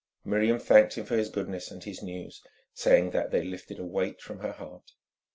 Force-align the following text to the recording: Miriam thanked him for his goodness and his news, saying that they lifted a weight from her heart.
Miriam 0.25 0.57
thanked 0.57 0.95
him 0.97 1.05
for 1.05 1.15
his 1.15 1.29
goodness 1.29 1.69
and 1.69 1.83
his 1.83 2.01
news, 2.01 2.41
saying 2.73 3.11
that 3.11 3.29
they 3.29 3.43
lifted 3.43 3.77
a 3.77 3.85
weight 3.85 4.19
from 4.19 4.39
her 4.39 4.53
heart. 4.53 4.93